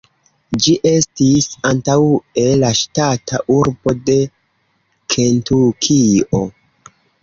Ĝi 0.63 0.71
estis 0.91 1.49
antaŭe 1.73 2.47
la 2.63 2.73
ŝtata 2.81 3.45
arbo 3.59 3.97
de 4.11 4.19
Kentukio. 5.17 6.47